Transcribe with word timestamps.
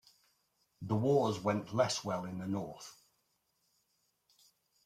The 0.81 0.95
wars 0.95 1.39
went 1.39 1.75
less 1.75 2.03
well 2.03 2.25
in 2.25 2.39
the 2.39 2.47
north. 2.47 2.99